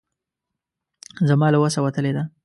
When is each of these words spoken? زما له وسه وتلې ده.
زما 1.27 1.47
له 1.53 1.57
وسه 1.63 1.79
وتلې 1.85 2.11
ده. 2.17 2.23